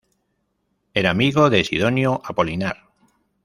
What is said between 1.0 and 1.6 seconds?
amigo